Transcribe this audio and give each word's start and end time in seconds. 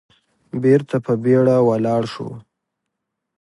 بېرته 0.63 0.95
په 1.05 1.13
بيړه 1.23 1.57
ولاړ 1.67 2.03
شو. 2.13 2.29